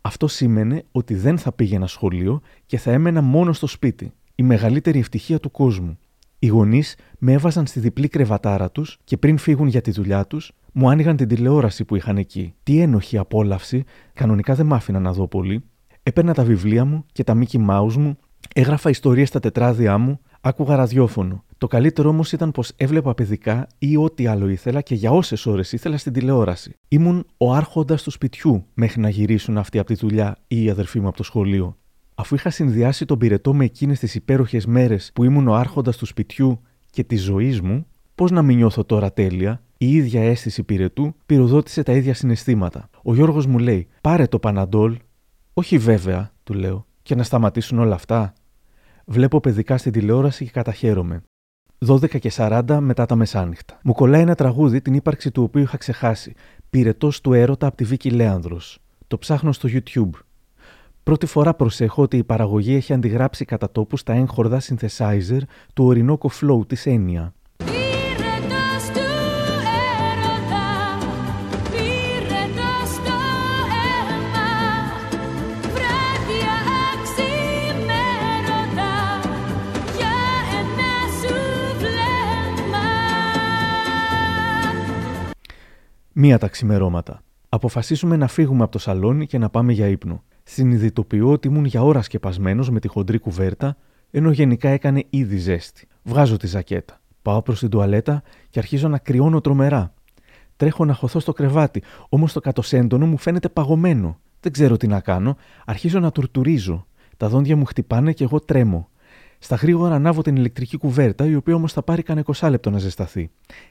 Αυτό 0.00 0.28
σήμαινε 0.28 0.84
ότι 0.92 1.14
δεν 1.14 1.38
θα 1.38 1.52
πήγαινα 1.52 1.86
σχολείο 1.86 2.40
και 2.66 2.78
θα 2.78 2.90
έμενα 2.90 3.20
μόνο 3.20 3.52
στο 3.52 3.66
σπίτι. 3.66 4.12
Η 4.34 4.42
μεγαλύτερη 4.42 4.98
ευτυχία 4.98 5.40
του 5.40 5.50
κόσμου. 5.50 5.98
Οι 6.38 6.46
γονείς 6.46 6.96
με 7.18 7.32
έβαζαν 7.32 7.66
στη 7.66 7.80
διπλή 7.80 8.08
κρεβατάρα 8.08 8.70
τους 8.70 8.98
και 9.04 9.16
πριν 9.16 9.38
φύγουν 9.38 9.68
για 9.68 9.80
τη 9.80 9.90
δουλειά 9.90 10.26
τους, 10.26 10.52
μου 10.72 10.90
άνοιγαν 10.90 11.16
την 11.16 11.28
τηλεόραση 11.28 11.84
που 11.84 11.96
είχαν 11.96 12.16
εκεί. 12.16 12.54
Τι 12.62 12.80
ένοχη 12.80 13.18
απόλαυση, 13.18 13.84
κανονικά 14.12 14.54
δεν 14.54 14.66
μ' 14.66 14.74
άφηνα 14.74 15.00
να 15.00 15.12
δω 15.12 15.28
πολύ. 15.28 15.64
Έπαιρνα 16.02 16.34
τα 16.34 16.44
βιβλία 16.44 16.84
μου 16.84 17.04
και 17.12 17.24
τα 17.24 17.38
Mickey 17.38 17.68
Mouse 17.68 17.92
μου, 17.92 18.16
έγραφα 18.54 18.90
ιστορίες 18.90 19.28
στα 19.28 19.40
τετράδια 19.40 19.98
μου, 19.98 20.20
άκουγα 20.40 20.76
ραδιόφωνο. 20.76 21.44
Το 21.58 21.66
καλύτερο 21.66 22.08
όμως 22.08 22.32
ήταν 22.32 22.50
πως 22.50 22.72
έβλεπα 22.76 23.14
παιδικά 23.14 23.66
ή 23.78 23.96
ό,τι 23.96 24.26
άλλο 24.26 24.48
ήθελα 24.48 24.80
και 24.80 24.94
για 24.94 25.10
όσες 25.10 25.46
ώρες 25.46 25.72
ήθελα 25.72 25.96
στην 25.96 26.12
τηλεόραση. 26.12 26.74
Ήμουν 26.88 27.26
ο 27.36 27.52
άρχοντας 27.54 28.02
του 28.02 28.10
σπιτιού 28.10 28.64
μέχρι 28.74 29.00
να 29.00 29.08
γυρίσουν 29.08 29.58
αυτοί 29.58 29.78
από 29.78 29.86
τη 29.86 29.94
δουλειά 29.94 30.36
ή 30.48 30.64
οι 30.64 30.70
αδερφοί 30.70 31.00
μου 31.00 31.08
από 31.08 31.16
το 31.16 31.22
σχολείο. 31.22 31.76
Αφού 32.14 32.34
είχα 32.34 32.50
συνδυάσει 32.50 33.04
τον 33.04 33.18
πυρετό 33.18 33.54
με 33.54 33.64
εκείνες 33.64 33.98
τις 33.98 34.14
υπέροχες 34.14 34.66
μέρες 34.66 35.10
που 35.14 35.24
ήμουν 35.24 35.48
ο 35.48 35.54
άρχοντας 35.54 35.96
του 35.96 36.06
σπιτιού 36.06 36.60
και 36.90 37.04
της 37.04 37.22
ζωής 37.22 37.60
μου, 37.60 37.86
πώς 38.14 38.30
να 38.30 38.42
μην 38.42 38.56
νιώθω 38.56 38.84
τώρα 38.84 39.12
τέλεια, 39.12 39.62
η 39.82 39.92
ίδια 39.92 40.22
αίσθηση 40.22 40.62
πυρετού 40.62 41.14
πυροδότησε 41.26 41.82
τα 41.82 41.92
ίδια 41.92 42.14
συναισθήματα. 42.14 42.88
Ο 43.02 43.14
Γιώργος 43.14 43.46
μου 43.46 43.58
λέει: 43.58 43.88
Πάρε 44.00 44.26
το 44.26 44.38
Παναντόλ. 44.38 44.96
Όχι 45.54 45.78
βέβαια, 45.78 46.32
του 46.44 46.54
λέω, 46.54 46.86
και 47.02 47.14
να 47.14 47.22
σταματήσουν 47.22 47.78
όλα 47.78 47.94
αυτά. 47.94 48.32
Βλέπω 49.04 49.40
παιδικά 49.40 49.76
στην 49.76 49.92
τηλεόραση 49.92 50.44
και 50.44 50.50
καταχαίρομαι. 50.50 51.22
12 51.86 52.18
και 52.18 52.32
40 52.34 52.78
μετά 52.80 53.06
τα 53.06 53.14
μεσάνυχτα. 53.16 53.78
Μου 53.82 53.92
κολλάει 53.92 54.20
ένα 54.20 54.34
τραγούδι 54.34 54.80
την 54.80 54.94
ύπαρξη 54.94 55.30
του 55.30 55.42
οποίου 55.42 55.62
είχα 55.62 55.76
ξεχάσει. 55.76 56.34
Πυρετός 56.70 57.20
του 57.20 57.32
έρωτα 57.32 57.66
από 57.66 57.76
τη 57.76 57.84
Βίκη 57.84 58.10
Λέανδρος. 58.10 58.78
Το 59.06 59.18
ψάχνω 59.18 59.52
στο 59.52 59.68
YouTube. 59.72 60.18
Πρώτη 61.02 61.26
φορά 61.26 61.54
προσέχω 61.54 62.02
ότι 62.02 62.16
η 62.16 62.24
παραγωγή 62.24 62.74
έχει 62.74 62.92
αντιγράψει 62.92 63.44
κατά 63.44 63.70
τόπους 63.70 64.02
τα 64.02 64.12
έγχορδα 64.12 64.60
synthesizer 64.60 65.40
του 65.74 65.92
Orinoco 65.94 66.28
Flow 66.40 66.66
της 66.66 66.86
Έννοια. 66.86 67.34
Μία 86.22 86.38
τα 86.38 86.48
ξημερώματα. 86.48 87.22
Αποφασίσουμε 87.48 88.16
να 88.16 88.26
φύγουμε 88.28 88.62
από 88.62 88.72
το 88.72 88.78
σαλόνι 88.78 89.26
και 89.26 89.38
να 89.38 89.50
πάμε 89.50 89.72
για 89.72 89.86
ύπνο. 89.86 90.22
Συνειδητοποιώ 90.42 91.30
ότι 91.30 91.48
ήμουν 91.48 91.64
για 91.64 91.82
ώρα 91.82 92.02
σκεπασμένος 92.02 92.70
με 92.70 92.80
τη 92.80 92.88
χοντρή 92.88 93.18
κουβέρτα, 93.18 93.76
ενώ 94.10 94.30
γενικά 94.30 94.68
έκανε 94.68 95.04
ήδη 95.10 95.36
ζέστη. 95.36 95.88
Βγάζω 96.02 96.36
τη 96.36 96.46
ζακέτα. 96.46 97.00
Πάω 97.22 97.42
προς 97.42 97.58
την 97.58 97.68
τουαλέτα 97.68 98.22
και 98.50 98.58
αρχίζω 98.58 98.88
να 98.88 98.98
κρυώνω 98.98 99.40
τρομερά. 99.40 99.94
Τρέχω 100.56 100.84
να 100.84 100.94
χωθώ 100.94 101.20
στο 101.20 101.32
κρεβάτι, 101.32 101.82
όμως 102.08 102.32
το 102.32 102.40
κατοσέντονο 102.40 103.06
μου 103.06 103.16
φαίνεται 103.16 103.48
παγωμένο. 103.48 104.18
Δεν 104.40 104.52
ξέρω 104.52 104.76
τι 104.76 104.86
να 104.86 105.00
κάνω, 105.00 105.36
αρχίζω 105.64 105.98
να 106.00 106.12
τουρτουρίζω. 106.12 106.86
Τα 107.16 107.28
δόντια 107.28 107.56
μου 107.56 107.64
χτυπάνε 107.64 108.12
και 108.12 108.24
εγώ 108.24 108.40
τρέμω. 108.40 108.88
Στα 109.42 109.56
γρήγορα 109.56 109.94
ανάβω 109.94 110.22
την 110.22 110.36
ηλεκτρική 110.36 110.76
κουβέρτα, 110.76 111.26
η 111.26 111.34
οποία 111.34 111.54
όμως 111.54 111.72
θα 111.72 111.82
πάρει 111.82 112.02
κανένα 112.02 112.26
20 112.36 112.50
λεπτό 112.50 112.70
να 112.70 112.78
ζεσταθεί. 112.78 113.30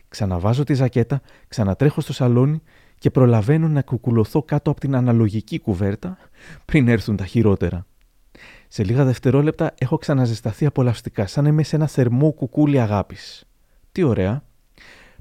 Ξαναβάζω 0.10 0.64
τη 0.64 0.74
ζακέτα, 0.74 1.22
ξανατρέχω 1.48 2.02
στο 2.02 2.14
σαλόνι 2.14 2.62
και 2.98 3.10
προλαβαίνω 3.10 3.68
να 3.68 3.82
κουκουλωθώ 3.82 4.44
κάτω 4.44 4.72
από 4.72 4.80
την 4.80 4.96
αναλογική 4.96 5.60
κουβέρτα 5.60 6.18
πριν 6.66 6.88
έρθουν 6.88 7.16
τα 7.16 7.26
χειρότερα. 7.26 7.86
Σε 8.68 8.84
λίγα 8.84 9.06
δευτερόλεπτα 9.06 9.74
έχω 9.78 9.98
ξαναζεσταθεί 9.98 10.66
απολαυστικά, 10.66 11.28
σαν 11.28 11.44
να 11.44 11.50
είμαι 11.50 11.64
σε 11.64 11.76
ένα 11.76 11.88
θερμό 11.88 12.32
κουκούλι 12.32 12.80
αγάπης. 12.80 13.44
Τι 13.92 14.04
ωραία. 14.04 14.44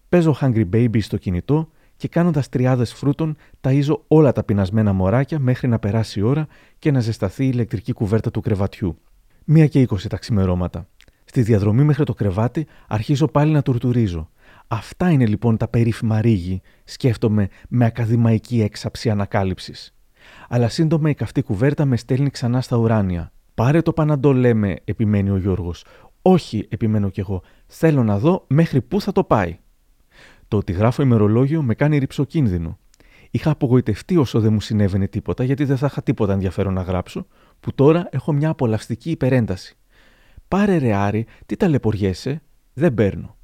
Παίζω 0.09 0.37
Hungry 0.41 0.69
Baby 0.73 1.03
στο 1.03 1.17
κινητό 1.17 1.69
και 1.97 2.09
κάνοντας 2.09 2.49
τριάδες 2.49 2.93
φρούτων, 2.93 3.37
ταΐζω 3.61 3.99
όλα 4.09 4.33
τα 4.33 4.45
πεινασμένα 4.45 4.93
μωράκια 4.93 5.39
μέχρι 5.39 5.69
να 5.69 5.79
περάσει 5.79 6.19
η 6.21 6.23
ώρα 6.23 6.47
και 6.79 6.91
να 6.91 7.01
ζεσταθεί 7.01 7.45
η 7.45 7.51
ηλεκτρική 7.53 7.93
κουβέρτα 7.93 8.31
του 8.31 8.41
κρεβατιού. 8.41 8.99
Μία 9.51 9.67
και 9.67 9.81
είκοσι 9.81 10.09
τα 10.09 10.17
ξημερώματα. 10.17 10.89
Στη 11.25 11.43
διαδρομή 11.43 11.83
μέχρι 11.83 12.05
το 12.05 12.15
κρεβάτι 12.15 12.67
αρχίζω 12.89 13.27
πάλι 13.27 13.53
να 13.53 13.63
τουρτουρίζω. 13.63 14.31
Αυτά 14.69 15.11
είναι 15.11 15.27
λοιπόν 15.27 15.57
τα 15.57 15.69
περίφημα 15.69 16.21
ρίγη, 16.21 16.61
σκέφτομαι 16.85 17.49
με 17.69 17.85
ακαδημαϊκή 17.85 18.61
έξαψη 18.61 19.11
ανακάλυψης. 19.11 19.95
Αλλά 20.49 20.69
σύντομα 20.69 21.11
η 21.11 21.15
καυτή 21.15 21.43
κουβέρτα 21.43 21.85
με 21.85 21.97
στέλνει 21.97 22.31
ξανά 22.31 22.61
στα 22.61 22.77
ουράνια. 22.77 23.33
Πάρε 23.55 23.83
το 23.83 23.93
παναντό, 23.93 24.33
λέμε, 24.33 24.77
επιμένει 24.85 25.31
ο 25.31 25.37
Γιώργος. 25.37 25.85
Όχι, 26.23 26.67
επιμένω 26.71 27.09
κι 27.09 27.21
εγώ. 27.21 27.43
Θέλω 27.67 28.05
να 28.05 28.19
δω 28.19 28.45
μέχρι 28.47 28.81
πού 28.81 29.01
θα 29.01 29.13
το 29.13 29.25
πάει. 29.25 29.59
Το 30.49 30.57
ότι 30.57 30.73
γράφω 30.73 31.03
ημερολόγιο 31.03 31.63
με 31.63 31.75
κάνει 31.75 31.99
ρηψοκίνδυνο. 31.99 32.79
Είχα 33.31 33.51
απογοητευτεί 33.51 34.17
όσο 34.17 34.41
δεν 34.41 34.53
μου 34.53 34.61
συνέβαινε 34.61 35.07
τίποτα, 35.07 35.45
γιατί 35.45 35.65
δεν 35.65 35.77
θα 35.77 35.87
είχα 35.87 36.03
τίποτα 36.03 36.33
ενδιαφέρον 36.33 36.73
να 36.73 36.83
γράψω, 36.83 37.27
που 37.61 37.75
τώρα 37.75 38.09
έχω 38.11 38.33
μια 38.33 38.49
απολαυστική 38.49 39.11
υπερένταση. 39.11 39.77
Πάρε 40.49 40.77
ρε 40.77 40.95
Άρη, 40.95 41.27
τι 41.47 41.57
ταλαιπωριέσαι, 41.57 42.43
δεν 42.73 42.95
παίρνω. 42.95 43.37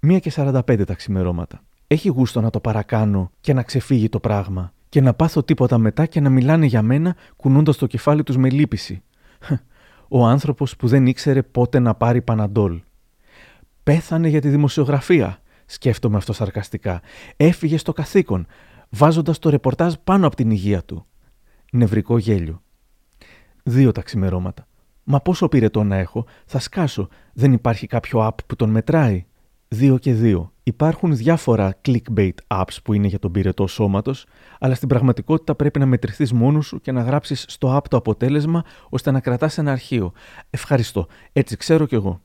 Μία 0.00 0.18
και 0.18 0.32
45 0.34 0.86
τα 0.86 0.94
ξημερώματα. 0.94 1.62
Έχει 1.86 2.08
γούστο 2.08 2.40
να 2.40 2.50
το 2.50 2.60
παρακάνω 2.60 3.30
και 3.40 3.52
να 3.52 3.62
ξεφύγει 3.62 4.08
το 4.08 4.20
πράγμα 4.20 4.72
και 4.88 5.00
να 5.00 5.14
πάθω 5.14 5.42
τίποτα 5.42 5.78
μετά 5.78 6.06
και 6.06 6.20
να 6.20 6.30
μιλάνε 6.30 6.66
για 6.66 6.82
μένα 6.82 7.16
κουνώντας 7.36 7.76
το 7.76 7.86
κεφάλι 7.86 8.22
τους 8.22 8.36
με 8.36 8.50
λύπηση. 8.50 9.02
Ο 10.08 10.26
άνθρωπος 10.26 10.76
που 10.76 10.88
δεν 10.88 11.06
ήξερε 11.06 11.42
πότε 11.42 11.78
να 11.78 11.94
πάρει 11.94 12.22
παναντόλ. 12.22 12.82
Πέθανε 13.82 14.28
για 14.28 14.40
τη 14.40 14.48
δημοσιογραφία, 14.48 15.42
σκέφτομαι 15.66 16.16
αυτό 16.16 16.32
σαρκαστικά. 16.32 17.00
Έφυγε 17.36 17.76
στο 17.76 17.92
καθήκον, 17.92 18.46
βάζοντας 18.88 19.38
το 19.38 19.50
ρεπορτάζ 19.50 19.94
πάνω 20.04 20.26
από 20.26 20.36
την 20.36 20.50
υγεία 20.50 20.82
του. 20.82 21.06
Νευρικό 21.72 22.18
γέλιο. 22.18 22.62
Δύο 23.62 23.92
τα 23.92 24.02
ξημερώματα. 24.02 24.66
Μα 25.04 25.20
πόσο 25.20 25.48
πυρετό 25.48 25.84
να 25.84 25.96
έχω, 25.96 26.26
θα 26.46 26.58
σκάσω. 26.58 27.08
Δεν 27.32 27.52
υπάρχει 27.52 27.86
κάποιο 27.86 28.26
app 28.26 28.44
που 28.46 28.56
τον 28.56 28.70
μετράει. 28.70 29.24
Δύο 29.68 29.98
και 29.98 30.12
δύο. 30.12 30.52
Υπάρχουν 30.62 31.16
διάφορα 31.16 31.74
clickbait 31.84 32.34
apps 32.46 32.76
που 32.84 32.92
είναι 32.92 33.06
για 33.06 33.18
τον 33.18 33.32
πυρετό 33.32 33.66
σώματος, 33.66 34.26
αλλά 34.60 34.74
στην 34.74 34.88
πραγματικότητα 34.88 35.54
πρέπει 35.54 35.78
να 35.78 35.86
μετρηθείς 35.86 36.32
μόνος 36.32 36.66
σου 36.66 36.80
και 36.80 36.92
να 36.92 37.02
γράψεις 37.02 37.44
στο 37.48 37.76
app 37.76 37.88
το 37.88 37.96
αποτέλεσμα 37.96 38.64
ώστε 38.88 39.10
να 39.10 39.20
κρατάς 39.20 39.58
ένα 39.58 39.72
αρχείο. 39.72 40.12
Ευχαριστώ. 40.50 41.06
Έτσι 41.32 41.56
ξέρω 41.56 41.86
κι 41.86 41.94
εγώ. 41.94 42.20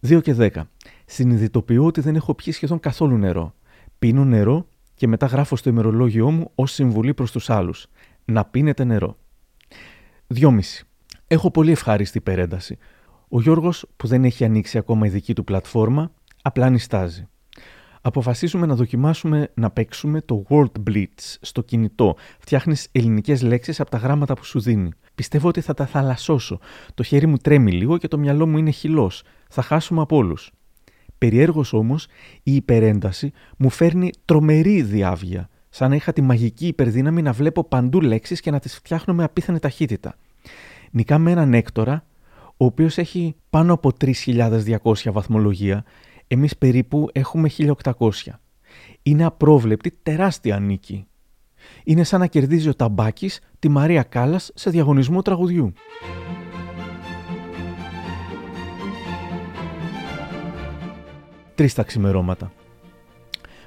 Δύο 0.00 0.20
και 0.20 0.34
δέκα. 0.34 0.68
Συνειδητοποιώ 1.06 1.84
ότι 1.84 2.00
δεν 2.00 2.16
έχω 2.16 2.34
πιει 2.34 2.52
σχεδόν 2.52 2.80
καθόλου 2.80 3.16
νερό. 3.16 3.54
Πίνω 3.98 4.24
νερό 4.24 4.66
και 4.94 5.08
μετά 5.08 5.26
γράφω 5.26 5.56
στο 5.56 5.68
ημερολόγιό 5.68 6.30
μου 6.30 6.50
ως 6.54 6.72
συμβουλή 6.72 7.14
προς 7.14 7.32
τους 7.32 7.50
άλλους. 7.50 7.86
Να 8.24 8.44
πίνετε 8.44 8.84
νερό. 8.84 9.16
2,5. 10.34 10.58
Έχω 11.26 11.50
πολύ 11.50 11.70
ευχάριστη 11.70 12.18
υπερένταση. 12.18 12.78
Ο 13.28 13.40
Γιώργος 13.40 13.86
που 13.96 14.06
δεν 14.06 14.24
έχει 14.24 14.44
ανοίξει 14.44 14.78
ακόμα 14.78 15.06
η 15.06 15.08
δική 15.08 15.34
του 15.34 15.44
πλατφόρμα 15.44 16.12
απλά 16.42 16.70
νιστάζει. 16.70 17.28
Αποφασίσουμε 18.02 18.66
να 18.66 18.74
δοκιμάσουμε 18.74 19.50
να 19.54 19.70
παίξουμε 19.70 20.20
το 20.20 20.44
World 20.48 20.90
Blitz 20.90 21.36
στο 21.40 21.62
κινητό. 21.62 22.16
Φτιάχνεις 22.38 22.88
ελληνικές 22.92 23.42
λέξεις 23.42 23.80
από 23.80 23.90
τα 23.90 23.98
γράμματα 23.98 24.34
που 24.34 24.44
σου 24.44 24.60
δίνει. 24.60 24.90
Πιστεύω 25.14 25.48
ότι 25.48 25.60
θα 25.60 25.74
τα 25.74 25.86
θαλασσώσω. 25.86 26.58
Το 26.94 27.02
χέρι 27.02 27.26
μου 27.26 27.36
τρέμει 27.36 27.72
λίγο 27.72 27.98
και 27.98 28.08
το 28.08 28.18
μυαλό 28.18 28.46
μου 28.46 28.58
είναι 28.58 28.70
χυλός. 28.70 29.22
Θα 29.48 29.62
χάσουμε 29.62 30.00
από 30.00 30.16
όλους. 30.16 30.50
Περιέργως 31.18 31.72
όμως, 31.72 32.06
η 32.42 32.54
υπερένταση 32.54 33.32
μου 33.56 33.70
φέρνει 33.70 34.10
τρομερή 34.24 34.82
διάβγεια. 34.82 35.48
Σαν 35.70 35.90
να 35.90 35.96
είχα 35.96 36.12
τη 36.12 36.20
μαγική 36.22 36.66
υπερδύναμη 36.66 37.22
να 37.22 37.32
βλέπω 37.32 37.64
παντού 37.64 38.00
λέξεις 38.00 38.40
και 38.40 38.50
να 38.50 38.58
τις 38.58 38.74
φτιάχνω 38.74 39.14
με 39.14 39.24
απίθανη 39.24 39.58
ταχύτητα. 39.58 40.14
Νικάμε 40.90 41.30
έναν 41.30 41.54
έκτορα, 41.54 42.04
ο 42.56 42.64
οποίος 42.64 42.98
έχει 42.98 43.36
πάνω 43.50 43.72
από 43.72 43.90
3.200 44.00 45.12
βαθμολογία 45.12 45.84
εμείς 46.32 46.56
περίπου 46.56 47.08
έχουμε 47.12 47.50
1800. 47.58 47.72
Είναι 49.02 49.24
απρόβλεπτη 49.24 49.98
τεράστια 50.02 50.58
νίκη. 50.58 51.06
Είναι 51.84 52.04
σαν 52.04 52.20
να 52.20 52.26
κερδίζει 52.26 52.68
ο 52.68 52.74
Ταμπάκης 52.74 53.40
τη 53.58 53.68
Μαρία 53.68 54.02
Κάλλας 54.02 54.50
σε 54.54 54.70
διαγωνισμό 54.70 55.22
τραγουδιού. 55.22 55.72
Τρεις 61.54 61.74
τα 61.74 61.82
ξημερώματα. 61.82 62.52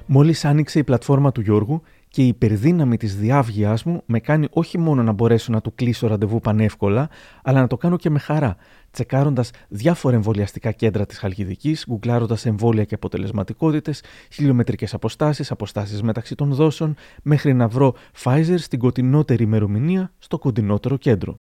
Μόλις 0.06 0.44
άνοιξε 0.44 0.78
η 0.78 0.84
πλατφόρμα 0.84 1.32
του 1.32 1.40
Γιώργου 1.40 1.82
και 2.14 2.22
η 2.22 2.26
υπερδύναμη 2.26 2.96
της 2.96 3.16
διάβγειάς 3.16 3.84
μου 3.84 4.02
με 4.06 4.20
κάνει 4.20 4.46
όχι 4.50 4.78
μόνο 4.78 5.02
να 5.02 5.12
μπορέσω 5.12 5.52
να 5.52 5.60
του 5.60 5.74
κλείσω 5.74 6.06
ραντεβού 6.06 6.40
πανεύκολα, 6.40 7.08
αλλά 7.42 7.60
να 7.60 7.66
το 7.66 7.76
κάνω 7.76 7.96
και 7.96 8.10
με 8.10 8.18
χαρά, 8.18 8.56
τσεκάροντας 8.90 9.50
διάφορα 9.68 10.14
εμβολιαστικά 10.14 10.72
κέντρα 10.72 11.06
της 11.06 11.18
Χαλκιδικής, 11.18 11.84
γκουγκλάροντας 11.88 12.46
εμβόλια 12.46 12.84
και 12.84 12.94
αποτελεσματικότητες, 12.94 14.02
χιλιομετρικές 14.32 14.94
αποστάσεις, 14.94 15.50
αποστάσεις 15.50 16.02
μεταξύ 16.02 16.34
των 16.34 16.52
δόσεων, 16.52 16.94
μέχρι 17.22 17.54
να 17.54 17.68
βρω 17.68 17.94
Pfizer 18.22 18.56
στην 18.58 18.78
κοντινότερη 18.78 19.42
ημερομηνία 19.42 20.12
στο 20.18 20.38
κοντινότερο 20.38 20.96
κέντρο. 20.96 21.34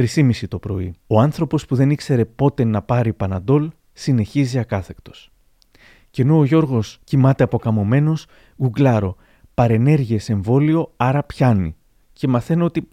3.30 0.00 0.32
το 0.48 0.58
πρωί. 0.58 0.94
Ο 1.06 1.20
άνθρωπος 1.20 1.66
που 1.66 1.74
δεν 1.74 1.90
ήξερε 1.90 2.24
πότε 2.24 2.64
να 2.64 2.82
πάρει 2.82 3.12
Παναντόλ 3.12 3.70
συνεχίζει 3.92 4.58
ακάθεκτος. 4.58 5.30
Και 6.10 6.22
ενώ 6.22 6.38
ο 6.38 6.44
Γιώργος 6.44 6.98
κοιμάται 7.04 7.44
αποκαμωμένος, 7.44 8.26
γκουγκλάρω 8.62 9.16
παρενέργειες 9.60 10.28
εμβόλιο, 10.28 10.92
άρα 10.96 11.22
πιάνει. 11.22 11.76
Και 12.12 12.28
μαθαίνω 12.28 12.64
ότι 12.64 12.88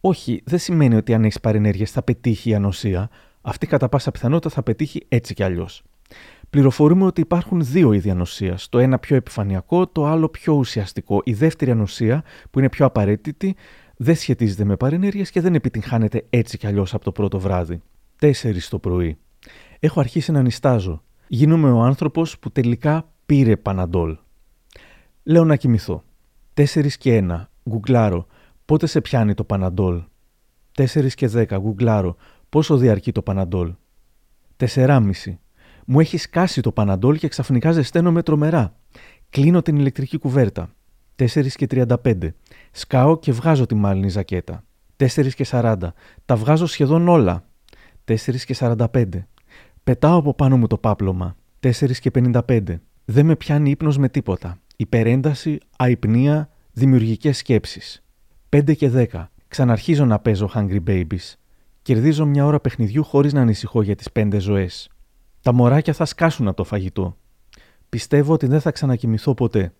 όχι, 0.00 0.42
δεν 0.44 0.58
σημαίνει 0.58 0.94
ότι 0.94 1.14
αν 1.14 1.24
έχεις 1.24 1.40
παρενέργειες 1.40 1.90
θα 1.90 2.02
πετύχει 2.02 2.50
η 2.50 2.54
ανοσία, 2.54 3.10
αυτή 3.40 3.66
κατά 3.66 3.88
πάσα 3.88 4.10
πιθανότητα 4.10 4.54
θα 4.54 4.62
πετύχει 4.62 5.06
έτσι 5.08 5.34
κι 5.34 5.42
αλλιώς. 5.42 5.82
Πληροφορούμε 6.50 7.04
ότι 7.04 7.20
υπάρχουν 7.20 7.64
δύο 7.64 7.92
είδη 7.92 8.10
ανοσίας. 8.10 8.68
Το 8.68 8.78
ένα 8.78 8.98
πιο 8.98 9.16
επιφανειακό, 9.16 9.86
το 9.86 10.06
άλλο 10.06 10.28
πιο 10.28 10.54
ουσιαστικό. 10.54 11.20
Η 11.24 11.32
δεύτερη 11.32 11.70
ανοσία, 11.70 12.24
που 12.50 12.58
είναι 12.58 12.68
πιο 12.68 12.86
απαραίτητη, 12.86 13.56
δεν 13.96 14.16
σχετίζεται 14.16 14.64
με 14.64 14.76
παρενέργειες 14.76 15.30
και 15.30 15.40
δεν 15.40 15.54
επιτυγχάνεται 15.54 16.26
έτσι 16.30 16.58
κι 16.58 16.66
αλλιώς 16.66 16.94
από 16.94 17.04
το 17.04 17.12
πρώτο 17.12 17.40
βράδυ. 17.40 17.82
4 18.20 18.68
το 18.68 18.78
πρωί. 18.78 19.18
Έχω 19.78 20.00
αρχίσει 20.00 20.32
να 20.32 20.42
νιστάζω. 20.42 21.02
Γίνομαι 21.28 21.70
ο 21.70 21.80
άνθρωπος 21.80 22.38
που 22.38 22.50
τελικά 22.50 23.12
πήρε 23.26 23.56
παναντόλ. 23.56 24.16
Λέω 25.22 25.44
να 25.44 25.56
κοιμηθώ. 25.56 26.02
4 26.58 26.88
και 26.98 27.24
1. 27.28 27.44
Γκουγκλάρω. 27.68 28.26
Πότε 28.64 28.86
σε 28.86 29.00
πιάνει 29.00 29.34
το 29.34 29.44
παναντόλ. 29.44 30.02
4 30.76 31.08
και 31.14 31.30
10. 31.34 31.58
Γκουγκλάρω. 31.58 32.16
Πόσο 32.48 32.76
διαρκεί 32.76 33.12
το 33.12 33.22
παναντόλ. 33.22 33.74
4,5. 34.56 35.38
Μου 35.86 36.00
έχει 36.00 36.16
σκάσει 36.16 36.60
το 36.60 36.72
παναντόλ 36.72 37.16
και 37.16 37.28
ξαφνικά 37.28 37.72
ζεσταίνομαι 37.72 38.22
τρομερά. 38.22 38.76
Κλείνω 39.30 39.62
την 39.62 39.76
ηλεκτρική 39.76 40.18
κουβέρτα. 40.18 40.74
4 41.16 41.46
και 41.48 41.66
35. 41.70 42.28
Σκάω 42.70 43.18
και 43.18 43.32
βγάζω 43.32 43.66
τη 43.66 43.74
μάλινη 43.74 44.08
ζακέτα. 44.08 44.64
4 44.96 45.28
και 45.34 45.46
40. 45.50 45.76
Τα 46.24 46.36
βγάζω 46.36 46.66
σχεδόν 46.66 47.08
όλα. 47.08 47.44
4 48.04 48.14
και 48.46 48.56
45. 48.58 49.04
Πετάω 49.84 50.18
από 50.18 50.34
πάνω 50.34 50.56
μου 50.56 50.66
το 50.66 50.78
πάπλωμα. 50.78 51.36
4 51.60 51.70
και 52.00 52.10
55. 52.14 52.60
Δεν 53.04 53.26
με 53.26 53.36
πιάνει 53.36 53.70
ύπνος 53.70 53.98
με 53.98 54.08
τίποτα. 54.08 54.58
Υπερένταση, 54.80 55.58
αϊπνία, 55.76 56.50
δημιουργικές 56.72 57.36
σκέψεις. 57.36 58.04
5 58.48 58.74
και 58.74 58.88
10. 58.88 59.30
Ξαναρχίζω 59.48 60.04
να 60.04 60.18
παίζω 60.18 60.50
Hungry 60.54 60.80
Babies. 60.86 61.34
Κερδίζω 61.82 62.26
μια 62.26 62.44
ώρα 62.44 62.60
παιχνιδιού 62.60 63.04
χωρίς 63.04 63.32
να 63.32 63.40
ανησυχώ 63.40 63.82
για 63.82 63.94
τις 63.94 64.08
5 64.12 64.38
ζωές. 64.38 64.90
Τα 65.42 65.52
μωράκια 65.52 65.92
θα 65.92 66.04
σκάσουν 66.04 66.48
από 66.48 66.56
το 66.56 66.64
φαγητό. 66.64 67.16
Πιστεύω 67.88 68.32
ότι 68.32 68.46
δεν 68.46 68.60
θα 68.60 68.70
ξανακοιμηθώ 68.70 69.34
ποτέ. 69.34 69.72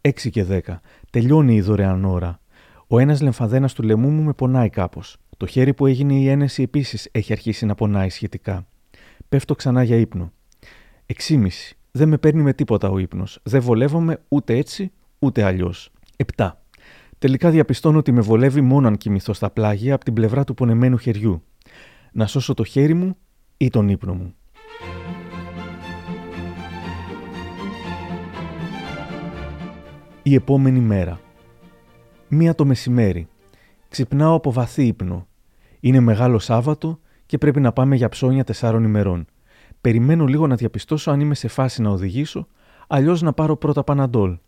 6 0.00 0.30
και 0.30 0.44
10. 0.44 0.80
Τελειώνει 1.10 1.54
η 1.54 1.60
δωρεάν 1.60 2.04
ώρα. 2.04 2.40
Ο 2.86 2.98
ένας 2.98 3.20
λεμφαδένας 3.20 3.72
του 3.72 3.82
λαιμού 3.82 4.10
μου 4.10 4.22
με 4.22 4.32
πονάει 4.32 4.70
κάπως. 4.70 5.16
Το 5.36 5.46
χέρι 5.46 5.74
που 5.74 5.86
έγινε 5.86 6.14
η 6.14 6.28
ένεση 6.28 6.62
επίσης 6.62 7.08
έχει 7.12 7.32
αρχίσει 7.32 7.66
να 7.66 7.74
πονάει 7.74 8.10
σχετικά. 8.10 8.66
Πέφτω 9.28 9.54
ξανά 9.54 9.82
για 9.82 9.96
ύπνο. 9.96 10.32
6,5. 11.06 11.77
Δεν 11.90 12.08
με 12.08 12.18
παίρνει 12.18 12.42
με 12.42 12.52
τίποτα 12.52 12.90
ο 12.90 12.98
ύπνος. 12.98 13.40
Δεν 13.42 13.60
βολεύομαι 13.60 14.22
ούτε 14.28 14.56
έτσι 14.56 14.92
ούτε 15.18 15.42
αλλιώς. 15.42 15.92
7. 16.36 16.50
Τελικά 17.18 17.50
διαπιστώνω 17.50 17.98
ότι 17.98 18.12
με 18.12 18.20
βολεύει 18.20 18.60
μόνο 18.60 18.86
αν 18.86 18.96
κοιμηθώ 18.96 19.32
στα 19.32 19.50
πλάγια 19.50 19.94
από 19.94 20.04
την 20.04 20.14
πλευρά 20.14 20.44
του 20.44 20.54
πονεμένου 20.54 20.96
χεριού. 20.96 21.42
Να 22.12 22.26
σώσω 22.26 22.54
το 22.54 22.64
χέρι 22.64 22.94
μου 22.94 23.16
ή 23.56 23.70
τον 23.70 23.88
ύπνο 23.88 24.14
μου. 24.14 24.34
Η 30.22 30.34
επόμενη 30.34 30.80
μέρα. 30.80 31.20
Μία 32.28 32.54
το 32.54 32.64
μεσημέρι. 32.64 33.28
Ξυπνάω 33.88 34.34
από 34.34 34.52
βαθύ 34.52 34.86
ύπνο. 34.86 35.26
Είναι 35.80 36.00
μεγάλο 36.00 36.38
Σάββατο 36.38 36.98
και 37.26 37.38
πρέπει 37.38 37.60
να 37.60 37.72
πάμε 37.72 37.96
για 37.96 38.08
ψώνια 38.08 38.44
τεσσάρων 38.44 38.84
ημερών. 38.84 39.26
Περιμένω 39.80 40.26
λίγο 40.26 40.46
να 40.46 40.54
διαπιστώσω 40.54 41.10
αν 41.10 41.20
είμαι 41.20 41.34
σε 41.34 41.48
φάση 41.48 41.82
να 41.82 41.90
οδηγήσω, 41.90 42.46
αλλιώς 42.86 43.22
να 43.22 43.32
πάρω 43.32 43.56
πρώτα 43.56 43.84
παναντόλ. 43.84 44.38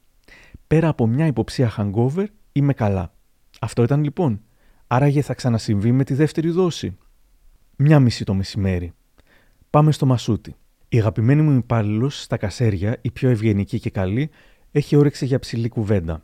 Πέρα 0.66 0.88
από 0.88 1.06
μια 1.06 1.26
υποψία 1.26 1.72
hangover, 1.76 2.24
είμαι 2.52 2.72
καλά. 2.72 3.12
Αυτό 3.60 3.82
ήταν 3.82 4.02
λοιπόν. 4.02 4.40
Άραγε 4.86 5.22
θα 5.22 5.34
ξανασυμβεί 5.34 5.92
με 5.92 6.04
τη 6.04 6.14
δεύτερη 6.14 6.50
δόση. 6.50 6.96
Μια 7.76 8.00
μισή 8.00 8.24
το 8.24 8.34
μεσημέρι. 8.34 8.92
Πάμε 9.70 9.92
στο 9.92 10.06
Μασούτι. 10.06 10.54
Η 10.88 10.98
αγαπημένη 10.98 11.42
μου 11.42 11.56
υπάλληλος 11.56 12.22
στα 12.22 12.36
κασέρια, 12.36 12.98
η 13.00 13.10
πιο 13.10 13.28
ευγενική 13.28 13.80
και 13.80 13.90
καλή, 13.90 14.30
έχει 14.72 14.96
όρεξη 14.96 15.26
για 15.26 15.38
ψηλή 15.38 15.68
κουβέντα. 15.68 16.22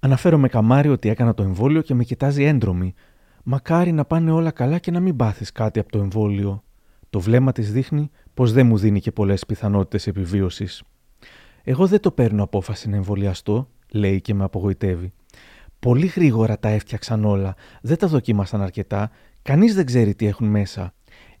Αναφέρω 0.00 0.38
με 0.38 0.48
καμάρι 0.48 0.88
ότι 0.88 1.08
έκανα 1.08 1.34
το 1.34 1.42
εμβόλιο 1.42 1.82
και 1.82 1.94
με 1.94 2.04
κοιτάζει 2.04 2.44
έντρομη. 2.44 2.94
Μακάρι 3.42 3.92
να 3.92 4.04
πάνε 4.04 4.30
όλα 4.30 4.50
καλά 4.50 4.78
και 4.78 4.90
να 4.90 5.00
μην 5.00 5.16
πάθεις 5.16 5.52
κάτι 5.52 5.78
από 5.78 5.90
το 5.90 5.98
εμβόλιο. 5.98 6.64
Το 7.10 7.20
βλέμμα 7.20 7.52
της 7.52 7.72
δείχνει 7.72 8.10
πως 8.34 8.52
δεν 8.52 8.66
μου 8.66 8.78
δίνει 8.78 9.00
και 9.00 9.12
πολλές 9.12 9.46
πιθανότητες 9.46 10.06
επιβίωσης. 10.06 10.82
Εγώ 11.62 11.86
δεν 11.86 12.00
το 12.00 12.10
παίρνω 12.10 12.42
απόφαση 12.42 12.88
να 12.88 12.96
εμβολιαστώ, 12.96 13.68
λέει 13.92 14.20
και 14.20 14.34
με 14.34 14.44
απογοητεύει. 14.44 15.12
Πολύ 15.78 16.06
γρήγορα 16.06 16.58
τα 16.58 16.68
έφτιαξαν 16.68 17.24
όλα. 17.24 17.54
Δεν 17.82 17.96
τα 17.96 18.06
δοκίμασαν 18.06 18.62
αρκετά. 18.62 19.10
Κανείς 19.42 19.74
δεν 19.74 19.86
ξέρει 19.86 20.14
τι 20.14 20.26
έχουν 20.26 20.46
μέσα. 20.46 20.94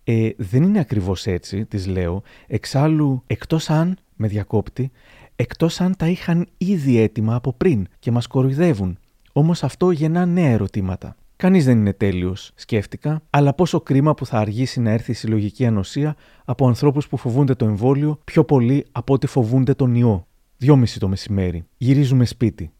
Ε, 0.04 0.30
δεν 0.36 0.62
είναι 0.62 0.78
ακριβώς 0.78 1.26
έτσι, 1.26 1.64
της 1.64 1.86
λέω. 1.86 2.22
Εξάλλου, 2.46 3.22
εκτός 3.26 3.70
αν, 3.70 3.96
με 4.16 4.28
διακόπτη, 4.28 4.90
εκτός 5.36 5.80
αν 5.80 5.96
τα 5.96 6.08
είχαν 6.08 6.46
ήδη 6.58 6.98
έτοιμα 6.98 7.34
από 7.34 7.52
πριν 7.52 7.86
και 7.98 8.10
μας 8.10 8.26
κοροϊδεύουν. 8.26 8.98
Όμως 9.32 9.62
αυτό 9.64 9.90
γεννά 9.90 10.26
νέα 10.26 10.50
ερωτήματα. 10.50 11.16
Κανείς 11.40 11.64
δεν 11.64 11.78
είναι 11.78 11.92
τέλειος, 11.92 12.50
σκέφτηκα, 12.54 13.22
αλλά 13.30 13.54
πόσο 13.54 13.80
κρίμα 13.80 14.14
που 14.14 14.26
θα 14.26 14.38
αργήσει 14.38 14.80
να 14.80 14.90
έρθει 14.90 15.10
η 15.10 15.14
συλλογική 15.14 15.66
ανοσία 15.66 16.16
από 16.44 16.66
ανθρώπους 16.66 17.08
που 17.08 17.16
φοβούνται 17.16 17.54
το 17.54 17.64
εμβόλιο 17.64 18.20
πιο 18.24 18.44
πολύ 18.44 18.86
από 18.92 19.14
ότι 19.14 19.26
φοβούνται 19.26 19.74
τον 19.74 19.94
ιό. 19.94 20.26
Δυόμιση 20.56 20.98
το 20.98 21.08
μεσημέρι. 21.08 21.64
Γυρίζουμε 21.76 22.24
σπίτι. 22.24 22.72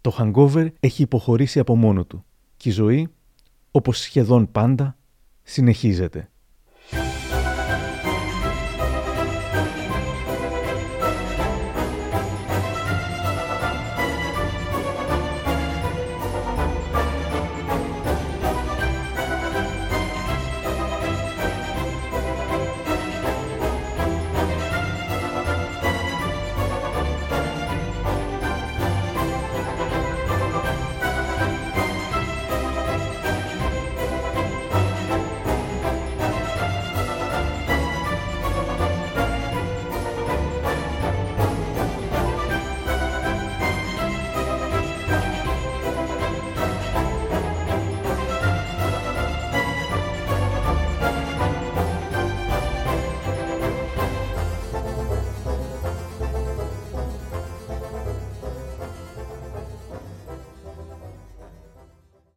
Το 0.00 0.16
hangover 0.18 0.66
έχει 0.80 1.02
υποχωρήσει 1.02 1.58
από 1.58 1.76
μόνο 1.76 2.04
του. 2.04 2.24
Και 2.56 2.68
η 2.68 2.72
ζωή, 2.72 3.08
όπως 3.70 3.98
σχεδόν 3.98 4.52
πάντα, 4.52 4.96
συνεχίζεται. 5.42 6.30